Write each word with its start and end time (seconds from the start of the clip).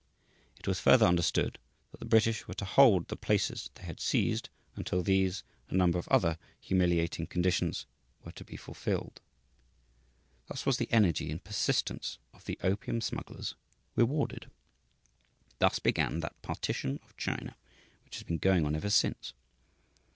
It 0.57 0.67
was 0.67 0.79
further 0.79 1.05
understood 1.05 1.59
that 1.91 1.99
the 1.99 2.07
British 2.07 2.47
were 2.47 2.55
to 2.55 2.65
hold 2.65 3.07
the 3.07 3.15
places 3.15 3.69
they 3.75 3.83
had 3.83 3.99
seized 3.99 4.49
until 4.75 5.03
these 5.03 5.43
and 5.69 5.75
a 5.75 5.77
number 5.77 5.99
of 5.99 6.07
other 6.07 6.39
humiliating 6.59 7.27
conditions 7.27 7.85
were 8.23 8.31
to 8.31 8.43
be 8.43 8.57
fulfilled. 8.57 9.21
Thus 10.47 10.65
was 10.65 10.77
the 10.77 10.91
energy 10.91 11.29
and 11.29 11.43
persistence 11.43 12.17
of 12.33 12.45
the 12.45 12.57
opium 12.63 12.99
smugglers 12.99 13.53
rewarded. 13.95 14.49
Thus 15.59 15.77
began 15.77 16.21
that 16.21 16.41
partition 16.41 16.99
of 17.03 17.15
China 17.15 17.55
which 18.03 18.15
has 18.15 18.23
been 18.23 18.39
going 18.39 18.65
on 18.65 18.75
ever 18.75 18.89
since. 18.89 19.33